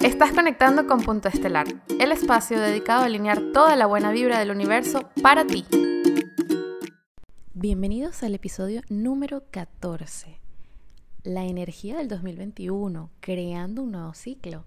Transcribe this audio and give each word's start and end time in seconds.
Estás 0.00 0.30
conectando 0.30 0.86
con 0.86 1.00
Punto 1.00 1.28
Estelar, 1.28 1.66
el 1.98 2.12
espacio 2.12 2.60
dedicado 2.60 3.02
a 3.02 3.06
alinear 3.06 3.40
toda 3.52 3.74
la 3.74 3.86
buena 3.86 4.12
vibra 4.12 4.38
del 4.38 4.52
universo 4.52 5.10
para 5.20 5.44
ti. 5.44 5.64
Bienvenidos 7.52 8.22
al 8.22 8.36
episodio 8.36 8.82
número 8.88 9.42
14. 9.50 10.38
La 11.24 11.44
energía 11.44 11.96
del 11.96 12.06
2021, 12.06 13.10
creando 13.18 13.82
un 13.82 13.90
nuevo 13.90 14.14
ciclo. 14.14 14.64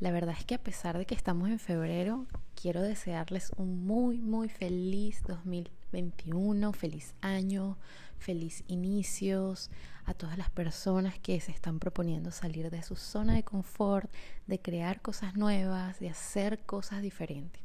La 0.00 0.10
verdad 0.10 0.34
es 0.36 0.44
que 0.44 0.56
a 0.56 0.62
pesar 0.62 0.98
de 0.98 1.06
que 1.06 1.14
estamos 1.14 1.48
en 1.48 1.58
febrero, 1.58 2.26
quiero 2.60 2.82
desearles 2.82 3.52
un 3.56 3.86
muy, 3.86 4.18
muy 4.18 4.48
feliz 4.48 5.22
2021, 5.26 6.72
feliz 6.72 7.14
año, 7.20 7.78
feliz 8.18 8.64
inicios 8.66 9.70
a 10.04 10.12
todas 10.12 10.36
las 10.36 10.50
personas 10.50 11.18
que 11.20 11.40
se 11.40 11.52
están 11.52 11.78
proponiendo 11.78 12.32
salir 12.32 12.70
de 12.70 12.82
su 12.82 12.96
zona 12.96 13.34
de 13.34 13.44
confort, 13.44 14.12
de 14.46 14.60
crear 14.60 15.00
cosas 15.00 15.36
nuevas, 15.36 16.00
de 16.00 16.10
hacer 16.10 16.60
cosas 16.60 17.00
diferentes. 17.00 17.62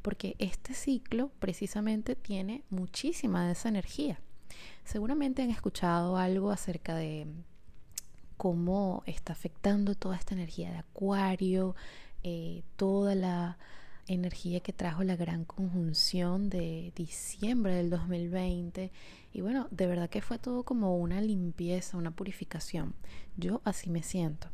Porque 0.00 0.36
este 0.38 0.74
ciclo 0.74 1.30
precisamente 1.40 2.14
tiene 2.14 2.62
muchísima 2.70 3.46
de 3.46 3.52
esa 3.52 3.68
energía. 3.68 4.20
Seguramente 4.84 5.42
han 5.42 5.50
escuchado 5.50 6.16
algo 6.18 6.52
acerca 6.52 6.94
de 6.94 7.26
cómo 8.36 9.02
está 9.06 9.32
afectando 9.32 9.94
toda 9.94 10.16
esta 10.16 10.34
energía 10.34 10.70
de 10.70 10.78
Acuario, 10.78 11.74
eh, 12.22 12.62
toda 12.76 13.14
la 13.14 13.58
energía 14.06 14.60
que 14.60 14.72
trajo 14.72 15.02
la 15.02 15.16
gran 15.16 15.44
conjunción 15.44 16.50
de 16.50 16.92
diciembre 16.94 17.74
del 17.74 17.90
2020. 17.90 18.92
Y 19.32 19.40
bueno, 19.40 19.68
de 19.70 19.86
verdad 19.86 20.10
que 20.10 20.20
fue 20.20 20.38
todo 20.38 20.62
como 20.62 20.96
una 20.96 21.20
limpieza, 21.20 21.96
una 21.96 22.10
purificación. 22.10 22.94
Yo 23.36 23.60
así 23.64 23.90
me 23.90 24.02
siento. 24.02 24.48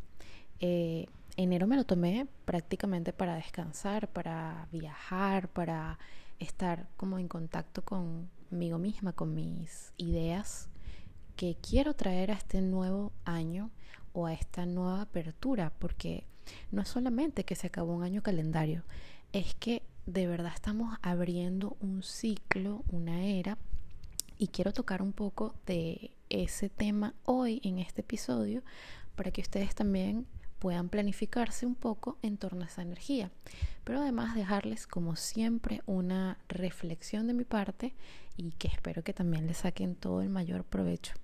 Eh, 0.60 1.06
enero 1.36 1.66
me 1.66 1.76
lo 1.76 1.84
tomé 1.84 2.26
prácticamente 2.44 3.12
para 3.12 3.34
descansar, 3.34 4.08
para 4.08 4.68
viajar, 4.72 5.48
para 5.48 5.98
estar 6.38 6.88
como 6.96 7.18
en 7.18 7.28
contacto 7.28 7.82
conmigo 7.82 8.78
misma, 8.78 9.12
con 9.12 9.34
mis 9.34 9.92
ideas 9.96 10.69
que 11.36 11.56
quiero 11.56 11.94
traer 11.94 12.30
a 12.30 12.34
este 12.34 12.60
nuevo 12.60 13.12
año 13.24 13.70
o 14.12 14.26
a 14.26 14.32
esta 14.32 14.66
nueva 14.66 15.02
apertura, 15.02 15.72
porque 15.78 16.26
no 16.70 16.82
es 16.82 16.88
solamente 16.88 17.44
que 17.44 17.54
se 17.54 17.68
acabó 17.68 17.94
un 17.94 18.02
año 18.02 18.22
calendario, 18.22 18.84
es 19.32 19.54
que 19.54 19.82
de 20.06 20.26
verdad 20.26 20.52
estamos 20.54 20.98
abriendo 21.02 21.76
un 21.80 22.02
ciclo, 22.02 22.82
una 22.90 23.24
era, 23.24 23.58
y 24.38 24.48
quiero 24.48 24.72
tocar 24.72 25.02
un 25.02 25.12
poco 25.12 25.54
de 25.66 26.12
ese 26.30 26.68
tema 26.68 27.14
hoy 27.24 27.60
en 27.62 27.78
este 27.78 28.00
episodio 28.00 28.62
para 29.14 29.30
que 29.30 29.42
ustedes 29.42 29.74
también 29.74 30.26
puedan 30.60 30.90
planificarse 30.90 31.66
un 31.66 31.74
poco 31.74 32.18
en 32.22 32.36
torno 32.36 32.62
a 32.62 32.66
esa 32.66 32.82
energía. 32.82 33.32
Pero 33.82 34.00
además 34.00 34.36
dejarles 34.36 34.86
como 34.86 35.16
siempre 35.16 35.82
una 35.86 36.38
reflexión 36.48 37.26
de 37.26 37.34
mi 37.34 37.44
parte 37.44 37.94
y 38.36 38.52
que 38.52 38.68
espero 38.68 39.02
que 39.02 39.14
también 39.14 39.48
les 39.48 39.58
saquen 39.58 39.96
todo 39.96 40.22
el 40.22 40.28
mayor 40.28 40.62
provecho. 40.62 41.14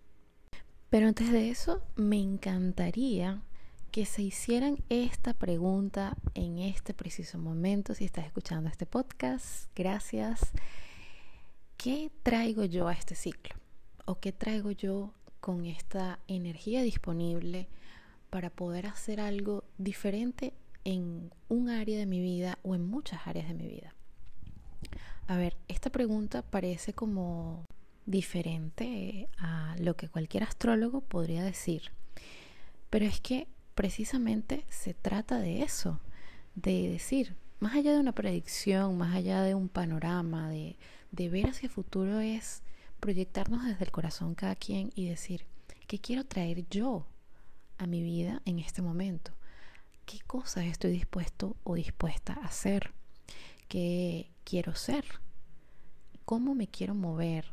Pero 0.91 1.07
antes 1.07 1.31
de 1.31 1.51
eso, 1.51 1.83
me 1.95 2.19
encantaría 2.19 3.43
que 3.91 4.07
se 4.07 4.23
hicieran 4.23 4.79
esta 4.89 5.35
pregunta 5.35 6.17
en 6.35 6.59
este 6.59 6.95
preciso 6.95 7.39
momento, 7.39 7.95
si 7.95 8.05
estás 8.05 8.27
escuchando 8.27 8.69
este 8.69 8.87
podcast. 8.87 9.71
Gracias. 9.75 10.53
¿Qué 11.77 12.11
traigo 12.23 12.65
yo 12.65 12.89
a 12.89 12.95
este 12.95 13.15
ciclo? 13.15 13.55
¿O 14.07 14.19
qué 14.19 14.33
traigo 14.33 14.71
yo 14.71 15.13
con 15.41 15.67
esta 15.67 16.21
energía 16.27 16.83
disponible 16.83 17.69
para 18.31 18.51
poder 18.51 18.87
hacer 18.87 19.21
algo 19.21 19.65
diferente 19.79 20.53
en 20.85 21.33
un 21.49 21.69
área 21.69 21.99
de 21.99 22.07
mi 22.07 22.21
vida 22.21 22.59
o 22.63 22.75
en 22.75 22.87
muchas 22.87 23.27
áreas 23.27 23.49
de 23.49 23.55
mi 23.55 23.67
vida? 23.67 23.95
A 25.27 25.37
ver, 25.37 25.57
esta 25.69 25.91
pregunta 25.91 26.43
parece 26.43 26.93
como 26.93 27.65
diferente 28.07 29.29
a 29.39 29.75
lo 29.81 29.97
que 29.97 30.09
cualquier 30.09 30.45
astrólogo 30.45 31.01
podría 31.01 31.43
decir, 31.43 31.91
pero 32.91 33.05
es 33.05 33.21
que 33.21 33.49
precisamente 33.75 34.65
se 34.69 34.95
trata 34.95 35.39
de 35.39 35.63
eso, 35.63 36.01
de 36.55 36.89
decir, 36.89 37.35
más 37.59 37.75
allá 37.75 37.93
de 37.93 38.01
una 38.01 38.13
predicción, 38.13 38.97
más 38.97 39.15
allá 39.15 39.43
de 39.43 39.55
un 39.55 39.69
panorama, 39.69 40.49
de, 40.49 40.77
de 41.11 41.29
ver 41.29 41.49
hacia 41.49 41.67
el 41.67 41.73
futuro 41.73 42.21
es 42.21 42.63
proyectarnos 43.01 43.65
desde 43.65 43.85
el 43.85 43.91
corazón 43.91 44.35
cada 44.35 44.55
quien 44.55 44.91
y 44.95 45.09
decir, 45.09 45.47
¿qué 45.87 45.99
quiero 45.99 46.25
traer 46.25 46.69
yo 46.69 47.07
a 47.79 47.87
mi 47.87 48.03
vida 48.03 48.43
en 48.45 48.59
este 48.59 48.83
momento? 48.83 49.33
¿Qué 50.05 50.21
cosas 50.27 50.65
estoy 50.65 50.93
dispuesto 50.93 51.57
o 51.65 51.75
dispuesta 51.75 52.35
a 52.35 52.47
hacer? 52.47 52.93
¿Qué 53.69 54.31
quiero 54.45 54.75
ser? 54.75 55.05
¿Cómo 56.25 56.55
me 56.55 56.69
quiero 56.69 56.95
mover? 56.95 57.47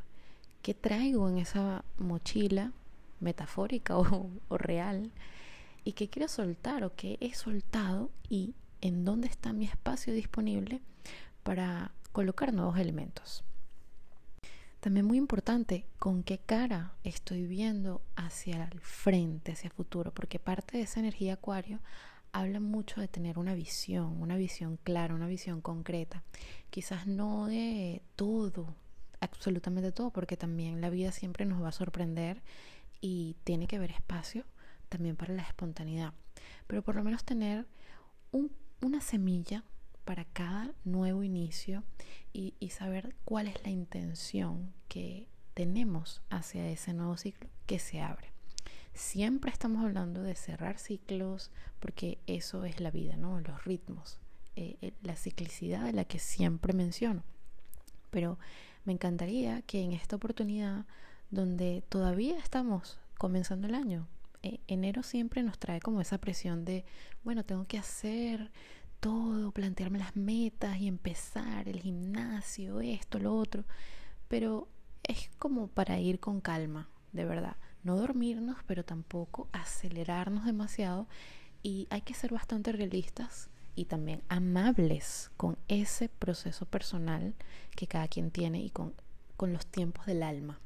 ¿Qué 0.62 0.74
traigo 0.74 1.30
en 1.30 1.38
esa 1.38 1.84
mochila 1.98 2.72
metafórica 3.20 3.98
o, 3.98 4.30
real? 4.50 5.12
y 5.86 5.94
qué 5.94 6.10
quiero 6.10 6.28
soltar 6.28 6.84
o 6.84 6.96
qué 6.96 7.18
he 7.20 7.34
soltado 7.34 8.10
y 8.30 8.56
en 8.82 9.04
dónde 9.04 9.28
está 9.28 9.52
mi 9.54 9.66
espacio 9.66 10.14
disponible 10.14 10.82
para 11.44 11.92
colocar 12.12 12.54
nuevos 12.54 12.78
elementos. 12.78 13.44
También 14.84 15.06
muy 15.06 15.18
importante, 15.18 15.86
con 15.98 16.24
qué 16.24 16.40
cara 16.40 16.92
estoy 17.06 17.48
viendo 17.48 18.02
hacia 18.18 18.66
el 18.66 18.82
frente, 18.82 19.54
hacia 19.54 19.70
el 19.70 19.74
futuro, 19.74 20.14
porque 20.14 20.40
parte 20.40 20.76
de 20.76 20.84
esa 20.84 21.00
energía 21.00 21.36
acuario 21.36 21.80
habla 22.34 22.60
mucho 22.60 23.00
de 23.00 23.08
tener 23.08 23.40
una 23.40 23.54
visión, 23.54 24.22
una 24.22 24.36
visión 24.36 24.78
clara, 24.84 25.16
una 25.16 25.28
visión 25.28 25.62
concreta. 25.62 26.22
Quizás 26.70 27.08
no 27.08 27.48
de 27.48 28.02
todo, 28.18 28.76
absolutamente 29.22 29.94
todo, 29.94 30.10
porque 30.10 30.36
también 30.36 30.82
la 30.82 30.90
vida 30.90 31.14
siempre 31.14 31.46
nos 31.46 31.64
va 31.64 31.70
a 31.70 31.72
sorprender 31.72 32.42
y 33.00 33.38
tiene 33.46 33.68
que 33.68 33.78
haber 33.78 33.92
espacio 33.92 34.44
también 34.90 35.16
para 35.16 35.34
la 35.34 35.44
espontaneidad, 35.44 36.14
pero 36.68 36.82
por 36.82 36.96
lo 36.96 37.06
menos 37.06 37.24
tener 37.24 37.68
una 38.82 39.00
semilla 39.00 39.64
para 40.06 40.26
cada 40.26 40.74
nuevo 40.84 41.24
inicio 41.24 41.84
y, 42.34 42.54
saber 42.70 43.16
cuál 43.26 43.48
es 43.48 43.64
la 43.64 43.70
intención 43.70 44.74
que 44.88 45.28
tenemos 45.54 46.22
hacia 46.30 46.68
ese 46.70 46.94
nuevo 46.94 47.16
ciclo 47.18 47.48
que 47.68 47.78
se 47.78 48.02
abre. 48.02 48.32
Siempre 48.94 49.52
estamos 49.52 49.84
hablando 49.84 50.24
de 50.24 50.36
cerrar 50.36 50.80
ciclos 50.80 51.52
porque 51.80 52.18
eso 52.26 52.66
es 52.66 52.80
la 52.80 52.90
vida, 52.90 53.18
¿no? 53.18 53.40
Los 53.40 53.64
ritmos, 53.66 54.20
eh, 54.56 54.78
eh, 54.82 54.94
la 55.04 55.16
ciclicidad 55.16 55.84
de 55.86 55.94
la 55.94 56.06
que 56.06 56.20
siempre 56.20 56.74
menciono. 56.74 57.24
Pero 58.10 58.40
me 58.86 58.94
encantaría 58.94 59.62
que 59.62 59.82
en 59.82 59.94
esta 59.94 60.16
oportunidad, 60.16 60.86
donde 61.30 61.84
todavía 61.90 62.38
estamos 62.38 63.00
comenzando 63.18 63.68
el 63.68 63.76
año, 63.76 64.08
e, 64.44 64.60
enero 64.68 65.04
siempre 65.04 65.42
nos 65.42 65.58
trae 65.58 65.80
como 65.80 66.02
esa 66.02 66.18
presión 66.18 66.66
de, 66.66 66.84
bueno, 67.24 67.44
tengo 67.46 67.66
que 67.66 67.78
hacer 67.78 68.52
todo, 69.04 69.52
plantearme 69.52 70.00
las 70.00 70.16
metas 70.16 70.78
y 70.78 70.88
empezar 70.88 71.68
el 71.68 71.82
gimnasio, 71.82 72.80
esto, 72.80 73.20
lo 73.20 73.36
otro, 73.36 73.66
pero 74.30 74.70
es 75.04 75.30
como 75.38 75.68
para 75.68 76.00
ir 76.00 76.22
con 76.22 76.40
calma, 76.40 76.88
de 77.12 77.26
verdad, 77.26 77.58
no 77.84 77.98
dormirnos, 77.98 78.56
pero 78.66 78.86
tampoco 78.86 79.50
acelerarnos 79.52 80.46
demasiado. 80.46 81.10
Y 81.64 81.88
hay 81.90 82.00
que 82.00 82.14
ser 82.14 82.32
bastante 82.32 82.72
realistas 82.72 83.50
y 83.76 83.86
también 83.86 84.24
amables 84.30 85.32
con 85.36 85.58
ese 85.68 86.08
proceso 86.08 86.66
personal 86.66 87.36
que 87.76 87.88
cada 87.88 88.08
quien 88.08 88.32
tiene 88.32 88.62
y 88.62 88.70
con, 88.70 88.94
con 89.36 89.52
los 89.52 89.66
tiempos 89.66 90.06
del 90.06 90.24
alma. 90.24 90.62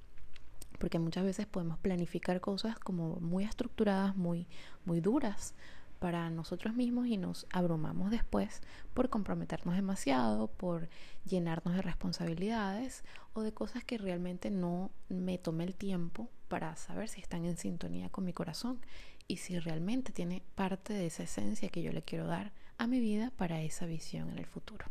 Porque 0.77 0.99
muchas 0.99 1.23
veces 1.23 1.47
podemos 1.47 1.79
planificar 1.79 2.39
cosas 2.39 2.77
como 2.77 3.15
muy 3.15 3.45
estructuradas, 3.45 4.15
muy, 4.15 4.45
muy 4.85 5.01
duras 5.01 5.55
para 5.99 6.29
nosotros 6.29 6.75
mismos 6.75 7.07
y 7.07 7.17
nos 7.17 7.47
abrumamos 7.51 8.11
después 8.11 8.61
por 8.93 9.09
comprometernos 9.09 9.75
demasiado, 9.75 10.47
por 10.47 10.89
llenarnos 11.25 11.75
de 11.75 11.81
responsabilidades 11.81 13.03
o 13.33 13.41
de 13.41 13.53
cosas 13.53 13.83
que 13.83 13.97
realmente 13.97 14.49
no 14.49 14.91
me 15.09 15.37
tomé 15.37 15.63
el 15.63 15.75
tiempo 15.75 16.29
para 16.47 16.75
saber 16.75 17.09
si 17.09 17.21
están 17.21 17.45
en 17.45 17.57
sintonía 17.57 18.09
con 18.09 18.25
mi 18.25 18.33
corazón 18.33 18.79
y 19.27 19.37
si 19.37 19.59
realmente 19.59 20.11
tiene 20.11 20.41
parte 20.55 20.93
de 20.93 21.07
esa 21.07 21.23
esencia 21.23 21.69
que 21.69 21.81
yo 21.81 21.91
le 21.91 22.01
quiero 22.01 22.27
dar 22.27 22.53
a 22.77 22.87
mi 22.87 22.99
vida 22.99 23.31
para 23.35 23.61
esa 23.61 23.85
visión 23.85 24.29
en 24.29 24.37
el 24.37 24.45
futuro. 24.45 24.85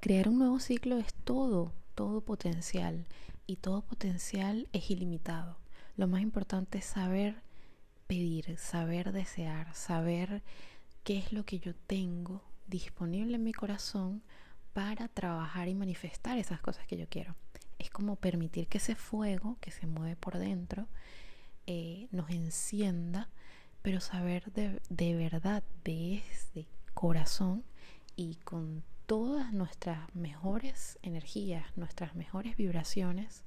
Crear 0.00 0.28
un 0.28 0.38
nuevo 0.38 0.60
ciclo 0.60 0.98
es 0.98 1.12
todo, 1.14 1.72
todo 1.94 2.20
potencial 2.20 3.06
y 3.46 3.56
todo 3.56 3.82
potencial 3.82 4.68
es 4.72 4.90
ilimitado. 4.90 5.58
Lo 5.96 6.06
más 6.08 6.22
importante 6.22 6.78
es 6.78 6.84
saber 6.84 7.42
pedir, 8.12 8.58
saber 8.58 9.10
desear, 9.10 9.74
saber 9.74 10.42
qué 11.02 11.16
es 11.16 11.32
lo 11.32 11.46
que 11.46 11.58
yo 11.60 11.74
tengo 11.74 12.42
disponible 12.66 13.36
en 13.36 13.42
mi 13.42 13.54
corazón 13.54 14.22
para 14.74 15.08
trabajar 15.08 15.68
y 15.68 15.74
manifestar 15.74 16.36
esas 16.36 16.60
cosas 16.60 16.86
que 16.86 16.98
yo 16.98 17.06
quiero. 17.08 17.34
Es 17.78 17.88
como 17.88 18.16
permitir 18.16 18.66
que 18.68 18.76
ese 18.76 18.96
fuego 18.96 19.56
que 19.62 19.70
se 19.70 19.86
mueve 19.86 20.14
por 20.16 20.36
dentro 20.36 20.88
eh, 21.66 22.08
nos 22.10 22.28
encienda 22.28 23.30
pero 23.80 23.98
saber 23.98 24.52
de, 24.52 24.82
de 24.90 25.16
verdad, 25.16 25.62
desde 25.82 26.66
corazón 26.92 27.64
y 28.14 28.34
con 28.44 28.84
todas 29.06 29.54
nuestras 29.54 30.14
mejores 30.14 30.98
energías, 31.00 31.64
nuestras 31.76 32.14
mejores 32.14 32.58
vibraciones, 32.58 33.42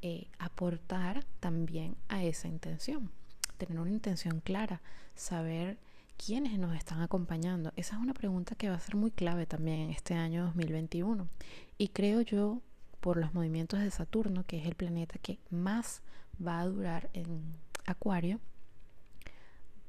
eh, 0.00 0.26
aportar 0.40 1.24
también 1.38 1.94
a 2.08 2.24
esa 2.24 2.48
intención. 2.48 3.12
Tener 3.58 3.78
una 3.80 3.90
intención 3.90 4.40
clara, 4.40 4.82
saber 5.14 5.78
quiénes 6.16 6.58
nos 6.58 6.76
están 6.76 7.00
acompañando. 7.00 7.72
Esa 7.76 7.96
es 7.96 8.02
una 8.02 8.14
pregunta 8.14 8.54
que 8.54 8.68
va 8.68 8.76
a 8.76 8.80
ser 8.80 8.96
muy 8.96 9.10
clave 9.10 9.46
también 9.46 9.80
en 9.80 9.90
este 9.90 10.14
año 10.14 10.44
2021. 10.44 11.28
Y 11.78 11.88
creo 11.88 12.20
yo, 12.20 12.60
por 13.00 13.16
los 13.16 13.34
movimientos 13.34 13.80
de 13.80 13.90
Saturno, 13.90 14.44
que 14.44 14.58
es 14.58 14.66
el 14.66 14.74
planeta 14.74 15.18
que 15.18 15.38
más 15.50 16.02
va 16.44 16.60
a 16.60 16.66
durar 16.66 17.10
en 17.12 17.54
Acuario, 17.86 18.40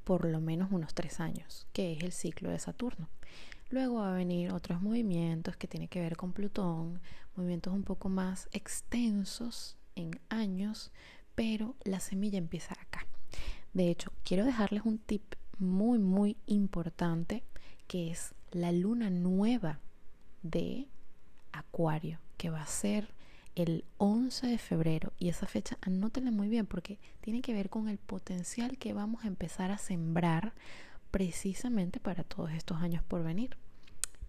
por 0.04 0.26
lo 0.26 0.40
menos 0.40 0.70
unos 0.70 0.94
tres 0.94 1.20
años, 1.20 1.66
que 1.72 1.92
es 1.92 2.02
el 2.02 2.12
ciclo 2.12 2.50
de 2.50 2.58
Saturno. 2.58 3.08
Luego 3.70 3.96
va 3.96 4.12
a 4.12 4.16
venir 4.16 4.52
otros 4.52 4.82
movimientos 4.82 5.56
que 5.56 5.66
tienen 5.66 5.88
que 5.88 6.00
ver 6.00 6.16
con 6.16 6.32
Plutón, 6.32 7.00
movimientos 7.34 7.72
un 7.72 7.82
poco 7.82 8.08
más 8.08 8.48
extensos 8.52 9.76
en 9.96 10.20
años, 10.28 10.92
pero 11.34 11.74
la 11.84 12.00
semilla 12.00 12.38
empieza 12.38 12.74
acá. 12.74 12.93
De 13.74 13.90
hecho, 13.90 14.12
quiero 14.22 14.44
dejarles 14.44 14.82
un 14.84 14.98
tip 14.98 15.34
muy, 15.58 15.98
muy 15.98 16.36
importante 16.46 17.44
que 17.86 18.10
es 18.10 18.34
la 18.52 18.72
luna 18.72 19.10
nueva 19.10 19.80
de 20.42 20.88
Acuario, 21.52 22.20
que 22.36 22.50
va 22.50 22.62
a 22.62 22.66
ser 22.66 23.12
el 23.54 23.84
11 23.98 24.46
de 24.46 24.58
febrero. 24.58 25.12
Y 25.18 25.28
esa 25.28 25.46
fecha 25.46 25.76
anótenla 25.80 26.30
muy 26.30 26.48
bien 26.48 26.66
porque 26.66 26.98
tiene 27.20 27.42
que 27.42 27.52
ver 27.52 27.68
con 27.68 27.88
el 27.88 27.98
potencial 27.98 28.78
que 28.78 28.92
vamos 28.92 29.24
a 29.24 29.28
empezar 29.28 29.70
a 29.70 29.78
sembrar 29.78 30.52
precisamente 31.10 32.00
para 32.00 32.24
todos 32.24 32.50
estos 32.52 32.78
años 32.80 33.02
por 33.02 33.22
venir. 33.22 33.56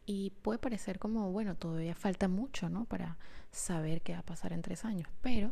Y 0.08 0.32
puede 0.42 0.60
parecer 0.60 1.00
como, 1.00 1.32
bueno, 1.32 1.56
todavía 1.56 1.96
falta 1.96 2.28
mucho, 2.28 2.70
¿no? 2.70 2.86
Para 2.86 3.18
saber 3.52 4.02
qué 4.02 4.14
va 4.14 4.20
a 4.20 4.26
pasar 4.26 4.54
en 4.54 4.62
tres 4.62 4.86
años. 4.86 5.10
Pero 5.22 5.52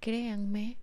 créanme 0.00 0.78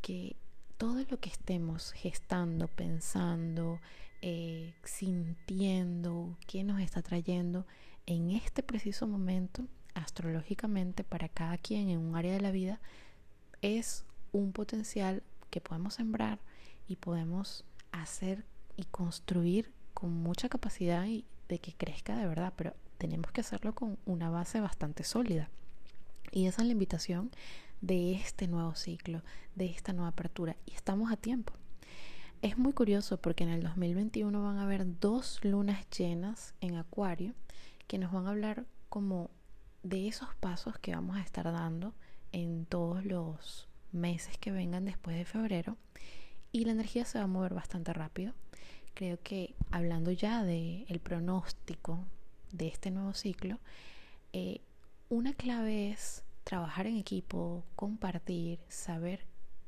que 0.00 0.36
todo 0.78 1.04
lo 1.08 1.20
que 1.20 1.30
estemos 1.30 1.92
gestando, 1.92 2.68
pensando, 2.68 3.80
eh, 4.22 4.74
sintiendo, 4.84 6.36
qué 6.46 6.64
nos 6.64 6.80
está 6.80 7.02
trayendo 7.02 7.66
en 8.06 8.30
este 8.30 8.62
preciso 8.62 9.06
momento, 9.06 9.66
astrológicamente, 9.94 11.04
para 11.04 11.28
cada 11.28 11.58
quien 11.58 11.88
en 11.88 11.98
un 11.98 12.16
área 12.16 12.32
de 12.32 12.40
la 12.40 12.50
vida, 12.50 12.80
es 13.62 14.04
un 14.32 14.52
potencial 14.52 15.22
que 15.50 15.60
podemos 15.60 15.94
sembrar 15.94 16.38
y 16.88 16.96
podemos 16.96 17.64
hacer 17.92 18.44
y 18.76 18.84
construir 18.84 19.72
con 19.94 20.12
mucha 20.12 20.48
capacidad 20.48 21.06
y 21.06 21.24
de 21.48 21.58
que 21.60 21.72
crezca 21.72 22.16
de 22.16 22.26
verdad, 22.26 22.52
pero 22.56 22.74
tenemos 22.98 23.30
que 23.32 23.40
hacerlo 23.40 23.74
con 23.74 23.98
una 24.06 24.30
base 24.30 24.60
bastante 24.60 25.04
sólida. 25.04 25.48
Y 26.32 26.46
esa 26.46 26.62
es 26.62 26.66
la 26.66 26.72
invitación 26.72 27.30
de 27.86 28.12
este 28.12 28.48
nuevo 28.48 28.74
ciclo, 28.74 29.22
de 29.54 29.66
esta 29.66 29.92
nueva 29.92 30.08
apertura. 30.08 30.56
Y 30.66 30.72
estamos 30.72 31.12
a 31.12 31.16
tiempo. 31.16 31.52
Es 32.42 32.58
muy 32.58 32.72
curioso 32.72 33.18
porque 33.18 33.44
en 33.44 33.50
el 33.50 33.62
2021 33.62 34.42
van 34.42 34.58
a 34.58 34.64
haber 34.64 35.00
dos 35.00 35.44
lunas 35.44 35.88
llenas 35.90 36.54
en 36.60 36.76
Acuario 36.76 37.34
que 37.86 37.98
nos 37.98 38.12
van 38.12 38.26
a 38.26 38.30
hablar 38.30 38.66
como 38.88 39.30
de 39.82 40.08
esos 40.08 40.34
pasos 40.36 40.78
que 40.78 40.94
vamos 40.94 41.16
a 41.16 41.22
estar 41.22 41.44
dando 41.44 41.94
en 42.32 42.66
todos 42.66 43.04
los 43.04 43.68
meses 43.92 44.36
que 44.38 44.50
vengan 44.50 44.84
después 44.84 45.16
de 45.16 45.24
febrero. 45.24 45.76
Y 46.52 46.64
la 46.64 46.72
energía 46.72 47.04
se 47.04 47.18
va 47.18 47.24
a 47.24 47.28
mover 47.28 47.54
bastante 47.54 47.92
rápido 47.92 48.34
creo 48.94 49.18
que 49.22 49.54
hablando 49.70 50.12
ya 50.12 50.44
del 50.44 50.86
el 50.88 51.00
pronóstico 51.00 52.04
de 52.52 52.68
este 52.68 52.90
nuevo 52.90 53.12
ciclo, 53.12 53.58
eh, 54.32 54.60
una 55.08 55.34
clave 55.34 55.90
es 55.90 56.22
trabajar 56.44 56.86
en 56.86 56.96
equipo, 56.96 57.64
compartir, 57.74 58.60
saber 58.68 59.26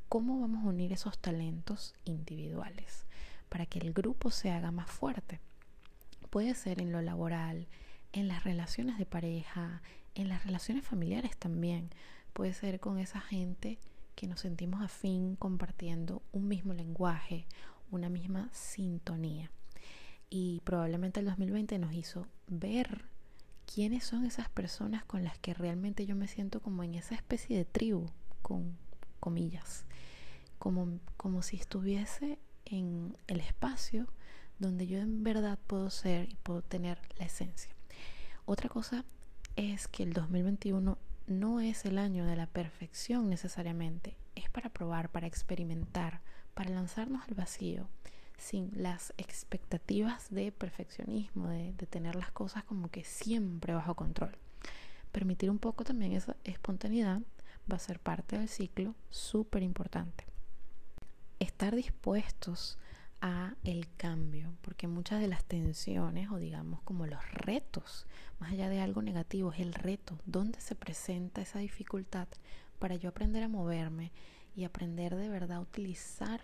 cómo 0.08 0.40
vamos 0.40 0.64
a 0.64 0.68
unir 0.68 0.92
esos 0.92 1.18
talentos 1.18 1.94
individuales 2.04 3.06
para 3.48 3.66
que 3.66 3.78
el 3.78 3.92
grupo 3.92 4.30
se 4.30 4.50
haga 4.50 4.70
más 4.70 4.90
fuerte. 4.90 5.40
Puede 6.30 6.54
ser 6.54 6.80
en 6.80 6.92
lo 6.92 7.00
laboral, 7.00 7.66
en 8.12 8.28
las 8.28 8.44
relaciones 8.44 8.98
de 8.98 9.06
pareja, 9.06 9.82
en 10.14 10.28
las 10.28 10.44
relaciones 10.44 10.84
familiares 10.84 11.36
también. 11.36 11.90
Puede 12.32 12.52
ser 12.52 12.80
con 12.80 12.98
esa 12.98 13.20
gente 13.20 13.78
que 14.14 14.26
nos 14.26 14.40
sentimos 14.40 14.82
afín 14.82 15.36
compartiendo 15.36 16.22
un 16.32 16.48
mismo 16.48 16.72
lenguaje, 16.72 17.46
una 17.90 18.08
misma 18.08 18.48
sintonía. 18.52 19.50
Y 20.28 20.60
probablemente 20.64 21.20
el 21.20 21.26
2020 21.26 21.78
nos 21.78 21.92
hizo 21.92 22.26
ver 22.48 23.04
quiénes 23.66 24.04
son 24.04 24.24
esas 24.24 24.48
personas 24.48 25.04
con 25.04 25.24
las 25.24 25.38
que 25.38 25.54
realmente 25.54 26.06
yo 26.06 26.16
me 26.16 26.28
siento 26.28 26.60
como 26.60 26.82
en 26.82 26.94
esa 26.94 27.14
especie 27.14 27.56
de 27.56 27.64
tribu, 27.64 28.06
con 28.42 28.76
comillas, 29.20 29.84
como, 30.58 30.98
como 31.16 31.42
si 31.42 31.56
estuviese 31.56 32.38
en 32.64 33.16
el 33.26 33.40
espacio 33.40 34.06
donde 34.58 34.86
yo 34.86 34.98
en 34.98 35.22
verdad 35.22 35.58
puedo 35.66 35.90
ser 35.90 36.28
y 36.30 36.36
puedo 36.36 36.62
tener 36.62 36.98
la 37.18 37.26
esencia. 37.26 37.74
Otra 38.44 38.68
cosa 38.68 39.04
es 39.56 39.88
que 39.88 40.02
el 40.02 40.12
2021 40.12 40.98
no 41.26 41.60
es 41.60 41.84
el 41.84 41.98
año 41.98 42.24
de 42.24 42.36
la 42.36 42.46
perfección 42.46 43.28
necesariamente, 43.28 44.16
es 44.34 44.48
para 44.48 44.70
probar, 44.70 45.10
para 45.10 45.26
experimentar, 45.26 46.20
para 46.54 46.70
lanzarnos 46.70 47.26
al 47.26 47.34
vacío 47.34 47.88
sin 48.36 48.70
las 48.74 49.12
expectativas 49.16 50.28
de 50.30 50.52
perfeccionismo, 50.52 51.48
de, 51.48 51.72
tener 51.88 52.16
las 52.16 52.30
cosas 52.30 52.64
como 52.64 52.90
que 52.90 53.04
siempre 53.04 53.74
bajo 53.74 53.94
control. 53.94 54.36
Permitir 55.12 55.50
un 55.50 55.58
poco 55.58 55.84
también 55.84 56.12
esa 56.12 56.36
espontaneidad 56.44 57.22
va 57.70 57.76
a 57.76 57.80
ser 57.80 57.98
parte 57.98 58.38
del 58.38 58.48
ciclo 58.48 58.94
súper 59.10 59.62
importante. 59.62 60.26
Estar 61.38 61.74
dispuestos 61.74 62.78
a 63.20 63.54
el 63.64 63.88
cambio, 63.96 64.52
porque 64.60 64.88
muchas 64.88 65.20
de 65.20 65.28
las 65.28 65.44
tensiones 65.44 66.30
o 66.30 66.36
digamos 66.36 66.82
como 66.82 67.06
los 67.06 67.30
retos, 67.32 68.06
más 68.38 68.52
allá 68.52 68.68
de 68.68 68.80
algo 68.80 69.00
negativo, 69.00 69.52
es 69.52 69.60
el 69.60 69.72
reto, 69.72 70.18
dónde 70.26 70.60
se 70.60 70.74
presenta 70.74 71.40
esa 71.40 71.58
dificultad 71.58 72.28
para 72.78 72.94
yo 72.96 73.08
aprender 73.08 73.42
a 73.42 73.48
moverme 73.48 74.12
y 74.54 74.64
aprender 74.64 75.16
de 75.16 75.28
verdad 75.28 75.58
a 75.58 75.60
utilizar 75.60 76.40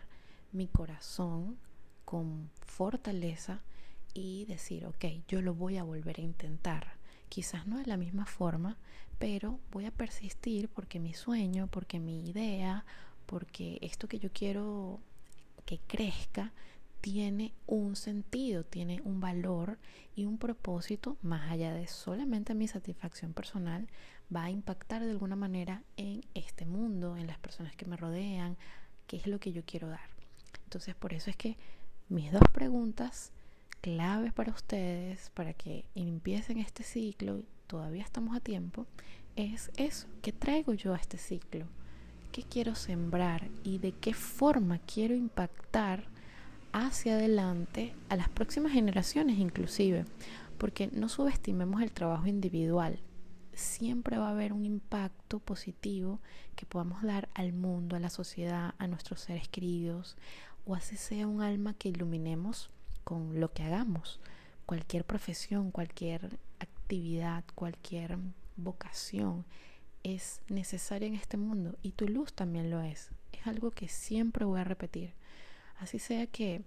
mi 0.53 0.67
corazón 0.67 1.59
con 2.13 2.51
fortaleza 2.67 3.63
y 4.13 4.45
decir, 4.45 4.85
ok, 4.85 5.03
yo 5.29 5.41
lo 5.41 5.55
voy 5.55 5.79
a 5.79 5.83
volver 5.83 6.19
a 6.19 6.23
intentar. 6.23 6.99
Quizás 7.31 7.67
no 7.67 7.79
de 7.79 7.87
la 7.87 7.97
misma 7.97 8.27
forma, 8.27 8.77
pero 9.19 9.59
voy 9.71 9.87
a 9.87 9.91
persistir 9.91 10.69
porque 10.69 11.01
mi 11.01 11.15
sueño, 11.15 11.69
porque 11.69 12.01
mi 12.01 12.29
idea, 12.29 12.85
porque 13.25 13.79
esto 13.81 14.09
que 14.09 14.19
yo 14.19 14.29
quiero 14.31 15.01
que 15.65 15.79
crezca, 15.87 16.53
tiene 17.01 17.55
un 17.67 17.97
sentido, 17.97 18.63
tiene 18.63 19.01
un 19.07 19.19
valor 19.19 19.79
y 20.15 20.27
un 20.27 20.37
propósito 20.37 21.17
más 21.23 21.51
allá 21.51 21.73
de 21.73 21.87
solamente 21.87 22.55
mi 22.55 22.69
satisfacción 22.69 23.33
personal, 23.33 23.89
va 24.29 24.45
a 24.45 24.51
impactar 24.51 25.03
de 25.03 25.13
alguna 25.13 25.35
manera 25.35 25.83
en 25.97 26.27
este 26.35 26.67
mundo, 26.67 27.17
en 27.17 27.27
las 27.27 27.39
personas 27.39 27.75
que 27.75 27.87
me 27.87 27.97
rodean, 27.97 28.59
qué 29.07 29.17
es 29.17 29.27
lo 29.27 29.41
que 29.41 29.53
yo 29.53 29.63
quiero 29.65 29.89
dar. 29.89 30.11
Entonces 30.65 30.95
por 30.95 31.15
eso 31.15 31.31
es 31.31 31.37
que 31.37 31.57
mis 32.13 32.31
dos 32.31 32.43
preguntas 32.53 33.33
claves 33.81 34.33
para 34.33 34.53
ustedes, 34.53 35.31
para 35.31 35.55
que 35.55 35.85
empiecen 35.95 36.59
este 36.59 36.83
ciclo, 36.83 37.43
todavía 37.67 38.03
estamos 38.03 38.37
a 38.37 38.41
tiempo, 38.41 38.87
es 39.35 39.71
eso, 39.77 40.07
¿qué 40.21 40.31
traigo 40.31 40.75
yo 40.75 40.93
a 40.95 40.99
este 40.99 41.17
ciclo? 41.17 41.67
¿Qué 42.31 42.43
quiero 42.43 42.75
sembrar 42.75 43.49
y 43.65 43.79
de 43.79 43.93
qué 43.93 44.15
forma 44.15 44.79
quiero 44.79 45.15
impactar 45.15 46.05
hacia 46.73 47.15
adelante 47.15 47.95
a 48.09 48.17
las 48.17 48.29
próximas 48.29 48.73
generaciones 48.73 49.39
inclusive, 49.39 50.05
porque 50.59 50.89
no 50.93 51.09
subestimemos 51.09 51.83
el 51.83 51.93
trabajo 51.93 52.27
individual. 52.27 52.99
Siempre 53.53 54.17
va 54.17 54.29
a 54.29 54.31
haber 54.31 54.55
un 54.55 54.65
impacto 54.65 55.39
positivo 55.39 56.21
que 56.57 56.65
podamos 56.65 57.03
dar 57.03 57.29
al 57.35 57.53
mundo, 57.53 57.97
a 57.97 58.01
la 58.01 58.09
sociedad, 58.09 58.75
a 58.79 58.87
nuestros 58.87 59.21
seres 59.21 59.49
queridos, 59.49 60.17
o 60.67 60.75
así 60.75 60.97
sea 60.97 61.27
un 61.27 61.43
alma 61.43 61.75
que 61.75 61.89
iluminemos 61.89 62.71
con 63.05 63.41
lo 63.41 63.53
que 63.53 63.63
hagamos. 63.63 64.21
Cualquier 64.67 65.05
profesión, 65.05 65.71
cualquier 65.71 66.39
actividad, 66.61 67.45
cualquier 67.55 68.19
vocación 68.57 69.45
es 70.03 70.41
necesaria 70.49 71.09
en 71.09 71.15
este 71.15 71.37
mundo 71.37 71.77
y 71.83 71.93
tu 71.93 72.09
luz 72.09 72.33
también 72.33 72.71
lo 72.71 72.81
es. 72.81 73.11
Es 73.33 73.47
algo 73.47 73.71
que 73.71 73.89
siempre 73.89 74.45
voy 74.45 74.61
a 74.61 74.65
repetir. 74.65 75.13
Así 75.79 75.99
sea 75.99 76.27
que 76.27 76.63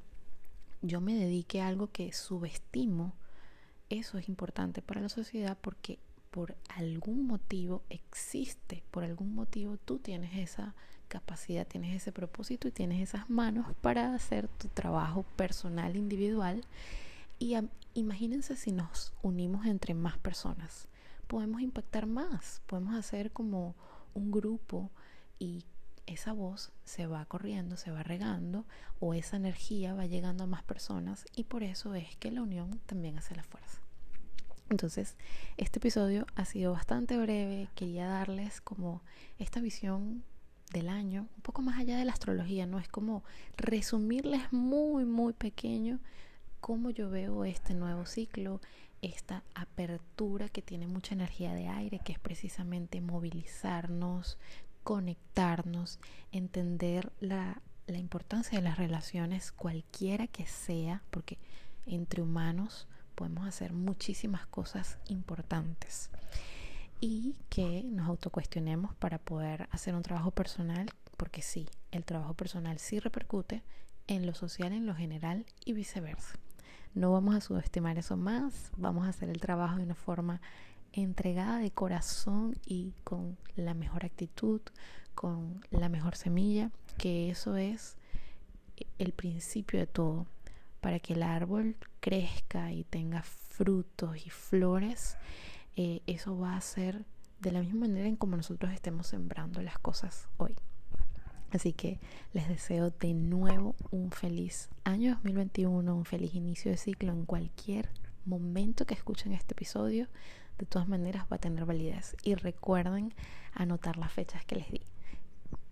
yo 0.81 1.01
me 1.01 1.15
dedique 1.15 1.61
a 1.61 1.67
algo 1.67 1.91
que 1.91 2.11
subestimo, 2.11 3.13
eso 3.89 4.17
es 4.17 4.29
importante 4.29 4.81
para 4.81 5.01
la 5.01 5.09
sociedad 5.09 5.57
porque 5.61 5.99
por 6.35 6.53
algún 6.67 7.27
motivo 7.27 7.81
existe, 7.89 8.83
por 8.91 9.05
algún 9.05 9.33
motivo 9.33 9.77
tú 9.77 9.99
tienes 9.99 10.37
esa 10.37 10.75
capacidad, 11.07 11.65
tienes 11.65 11.95
ese 11.95 12.11
propósito 12.11 12.67
y 12.67 12.71
tienes 12.71 13.01
esas 13.01 13.29
manos 13.29 13.73
para 13.79 14.13
hacer 14.13 14.49
tu 14.49 14.67
trabajo 14.67 15.23
personal, 15.37 15.95
individual. 15.95 16.65
Y 17.39 17.55
imagínense 17.93 18.57
si 18.57 18.73
nos 18.73 19.13
unimos 19.21 19.65
entre 19.65 19.93
más 19.93 20.17
personas, 20.17 20.89
podemos 21.29 21.61
impactar 21.61 22.05
más, 22.05 22.61
podemos 22.65 22.95
hacer 22.95 23.31
como 23.31 23.73
un 24.13 24.29
grupo 24.29 24.91
y 25.39 25.63
esa 26.05 26.33
voz 26.33 26.73
se 26.83 27.07
va 27.07 27.23
corriendo, 27.27 27.77
se 27.77 27.91
va 27.91 28.03
regando 28.03 28.65
o 28.99 29.13
esa 29.13 29.37
energía 29.37 29.93
va 29.93 30.05
llegando 30.05 30.43
a 30.43 30.47
más 30.47 30.63
personas 30.63 31.23
y 31.33 31.45
por 31.45 31.63
eso 31.63 31.95
es 31.95 32.17
que 32.17 32.29
la 32.29 32.41
unión 32.41 32.81
también 32.87 33.17
hace 33.17 33.35
la 33.35 33.43
fuerza. 33.43 33.84
Entonces, 34.69 35.15
este 35.57 35.79
episodio 35.79 36.25
ha 36.35 36.45
sido 36.45 36.73
bastante 36.73 37.17
breve, 37.17 37.69
quería 37.75 38.07
darles 38.07 38.61
como 38.61 39.01
esta 39.37 39.59
visión 39.59 40.23
del 40.71 40.89
año, 40.89 41.27
un 41.35 41.41
poco 41.41 41.61
más 41.61 41.79
allá 41.79 41.97
de 41.97 42.05
la 42.05 42.13
astrología, 42.13 42.65
no 42.65 42.79
es 42.79 42.87
como 42.87 43.23
resumirles 43.57 44.51
muy, 44.51 45.05
muy 45.05 45.33
pequeño 45.33 45.99
cómo 46.59 46.89
yo 46.89 47.09
veo 47.11 47.45
este 47.45 47.75
nuevo 47.75 48.07
ciclo, 48.07 48.59
esta 49.03 49.43
apertura 49.53 50.49
que 50.49 50.63
tiene 50.63 50.87
mucha 50.87 51.13
energía 51.13 51.53
de 51.53 51.67
aire, 51.67 51.99
que 52.03 52.13
es 52.13 52.19
precisamente 52.19 53.01
movilizarnos, 53.01 54.39
conectarnos, 54.83 55.99
entender 56.31 57.11
la, 57.19 57.61
la 57.85 57.99
importancia 57.99 58.57
de 58.57 58.63
las 58.63 58.79
relaciones, 58.79 59.51
cualquiera 59.51 60.25
que 60.25 60.47
sea, 60.47 61.03
porque 61.11 61.37
entre 61.85 62.23
humanos 62.23 62.87
podemos 63.15 63.47
hacer 63.47 63.73
muchísimas 63.73 64.45
cosas 64.47 64.99
importantes 65.07 66.09
y 67.01 67.35
que 67.49 67.83
nos 67.83 68.07
autocuestionemos 68.07 68.93
para 68.95 69.17
poder 69.17 69.67
hacer 69.71 69.95
un 69.95 70.03
trabajo 70.03 70.31
personal, 70.31 70.89
porque 71.17 71.41
sí, 71.41 71.67
el 71.91 72.05
trabajo 72.05 72.33
personal 72.33 72.79
sí 72.79 72.99
repercute 72.99 73.63
en 74.07 74.25
lo 74.25 74.33
social, 74.33 74.71
en 74.73 74.85
lo 74.85 74.95
general 74.95 75.45
y 75.63 75.73
viceversa. 75.73 76.37
No 76.93 77.11
vamos 77.11 77.35
a 77.35 77.41
subestimar 77.41 77.97
eso 77.97 78.15
más, 78.15 78.71
vamos 78.77 79.05
a 79.05 79.09
hacer 79.09 79.29
el 79.29 79.39
trabajo 79.39 79.77
de 79.77 79.83
una 79.83 79.95
forma 79.95 80.41
entregada 80.93 81.59
de 81.59 81.71
corazón 81.71 82.55
y 82.65 82.93
con 83.03 83.37
la 83.55 83.73
mejor 83.73 84.05
actitud, 84.05 84.61
con 85.13 85.61
la 85.71 85.89
mejor 85.89 86.15
semilla, 86.15 86.71
que 86.97 87.29
eso 87.29 87.57
es 87.57 87.97
el 88.97 89.11
principio 89.11 89.79
de 89.79 89.87
todo. 89.87 90.25
Para 90.85 90.99
que 90.99 91.13
el 91.13 91.23
árbol 91.23 91.77
crezca 91.99 92.71
y 92.71 92.83
tenga 92.83 93.23
frutos 93.23 94.23
y 94.23 94.29
flores, 94.29 95.17
eh, 95.75 96.03
eso 96.05 96.37
va 96.37 96.55
a 96.55 96.61
ser 96.61 97.05
de 97.39 97.51
la 97.51 97.61
misma 97.61 97.87
manera 97.87 98.07
en 98.07 98.15
como 98.15 98.37
nosotros 98.37 98.71
estemos 98.71 99.07
sembrando 99.07 99.63
las 99.63 99.79
cosas 99.79 100.27
hoy. 100.37 100.53
Así 101.49 101.73
que 101.73 101.99
les 102.33 102.47
deseo 102.47 102.91
de 102.91 103.15
nuevo 103.15 103.75
un 103.89 104.11
feliz 104.11 104.69
año 104.83 105.15
2021, 105.15 105.95
un 105.95 106.05
feliz 106.05 106.35
inicio 106.35 106.69
de 106.69 106.77
ciclo 106.77 107.11
en 107.11 107.25
cualquier 107.25 107.89
momento 108.23 108.85
que 108.85 108.93
escuchen 108.93 109.33
este 109.33 109.55
episodio 109.55 110.07
de 110.59 110.67
todas 110.67 110.87
maneras 110.87 111.25
va 111.31 111.37
a 111.37 111.39
tener 111.39 111.65
validez. 111.65 112.15
Y 112.21 112.35
recuerden 112.35 113.11
anotar 113.55 113.97
las 113.97 114.13
fechas 114.13 114.45
que 114.45 114.57
les 114.57 114.69
di. 114.69 114.81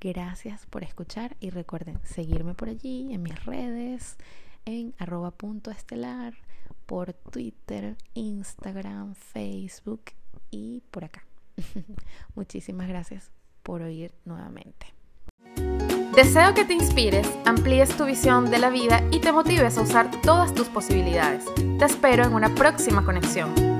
Gracias 0.01 0.65
por 0.65 0.83
escuchar 0.83 1.37
y 1.39 1.51
recuerden 1.51 1.99
seguirme 2.03 2.55
por 2.55 2.67
allí 2.67 3.13
en 3.13 3.21
mis 3.21 3.45
redes, 3.45 4.17
en 4.65 4.93
arroba 4.97 5.31
punto 5.31 5.71
estelar, 5.71 6.33
por 6.85 7.13
Twitter, 7.13 7.95
Instagram, 8.13 9.15
Facebook 9.15 10.03
y 10.51 10.81
por 10.91 11.05
acá. 11.05 11.25
Muchísimas 12.35 12.87
gracias 12.87 13.31
por 13.63 13.81
oír 13.81 14.13
nuevamente. 14.25 14.93
Deseo 16.15 16.53
que 16.53 16.63
te 16.63 16.73
inspires, 16.73 17.27
amplíes 17.45 17.97
tu 17.97 18.05
visión 18.05 18.51
de 18.51 18.59
la 18.59 18.69
vida 18.69 19.03
y 19.11 19.19
te 19.19 19.31
motives 19.31 19.77
a 19.77 19.81
usar 19.81 20.11
todas 20.21 20.53
tus 20.53 20.67
posibilidades. 20.67 21.45
Te 21.79 21.85
espero 21.85 22.23
en 22.23 22.33
una 22.33 22.53
próxima 22.53 23.03
conexión. 23.03 23.72